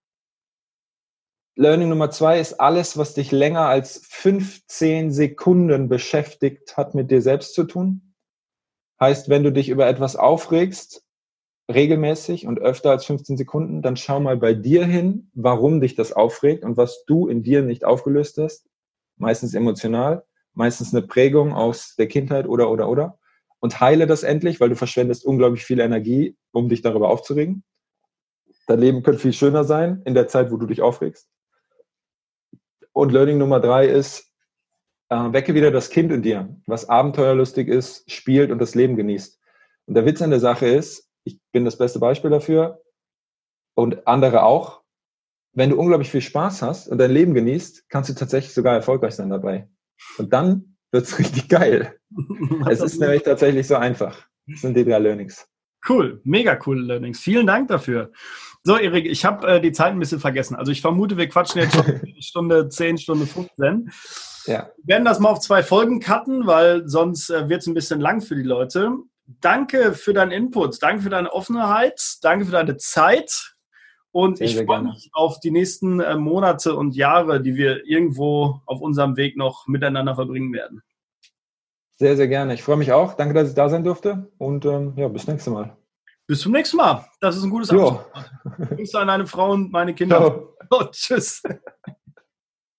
[1.57, 7.23] Learning Nummer zwei ist, alles, was dich länger als 15 Sekunden beschäftigt, hat mit dir
[7.23, 8.10] selbst zu tun.
[9.01, 11.03] Heißt, wenn du dich über etwas aufregst,
[11.73, 16.13] regelmäßig und öfter als 15 Sekunden, dann schau mal bei dir hin, warum dich das
[16.13, 18.69] aufregt und was du in dir nicht aufgelöst hast.
[19.17, 23.19] Meistens emotional, meistens eine Prägung aus der Kindheit oder, oder, oder.
[23.61, 27.63] Und heile das endlich, weil du verschwendest unglaublich viel Energie, um dich darüber aufzuregen.
[28.67, 31.29] Dein Leben könnte viel schöner sein in der Zeit, wo du dich aufregst.
[32.93, 34.30] Und Learning Nummer drei ist,
[35.11, 39.39] äh, wecke wieder das Kind in dir, was abenteuerlustig ist, spielt und das Leben genießt.
[39.87, 42.81] Und der Witz an der Sache ist, ich bin das beste Beispiel dafür
[43.75, 44.81] und andere auch.
[45.53, 49.17] Wenn du unglaublich viel Spaß hast und dein Leben genießt, kannst du tatsächlich sogar erfolgreich
[49.17, 49.69] sein dabei.
[50.17, 51.99] Und dann wird es richtig geil.
[52.69, 54.27] es ist nämlich tatsächlich so einfach.
[54.47, 55.47] Das sind die drei Learnings.
[55.89, 57.21] Cool, mega coole Learnings.
[57.21, 58.13] Vielen Dank dafür.
[58.63, 60.55] So, Erik, ich habe äh, die Zeit ein bisschen vergessen.
[60.55, 63.91] Also ich vermute, wir quatschen jetzt schon Stunde 10, Stunde 15.
[64.47, 64.71] Ja.
[64.79, 68.01] Wir werden das mal auf zwei Folgen cutten, weil sonst äh, wird es ein bisschen
[68.01, 68.93] lang für die Leute
[69.41, 73.55] danke für deinen Input, danke für deine Offenheit, danke für deine Zeit.
[74.13, 78.61] Und sehr, ich freue mich auf die nächsten äh, Monate und Jahre, die wir irgendwo
[78.67, 80.83] auf unserem Weg noch miteinander verbringen werden.
[81.97, 82.55] Sehr, sehr gerne.
[82.55, 83.15] Ich freue mich auch.
[83.15, 84.33] Danke, dass ich da sein durfte.
[84.39, 85.77] Und ähm, ja, bis nächstes Mal.
[86.27, 87.07] Bis zum nächsten Mal.
[87.21, 88.01] Das ist ein gutes Abschluss.
[88.77, 90.19] Grüße an deine Frau und meine Kinder.
[90.19, 90.47] Ciao.
[90.73, 91.43] Oh, tschüss.